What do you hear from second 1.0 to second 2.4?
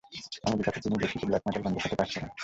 বেশ কিছু black metal ব্যান্ডের সাথে কাজ করেন।